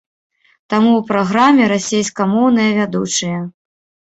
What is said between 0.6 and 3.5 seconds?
Таму ў праграме расейскамоўныя вядучыя.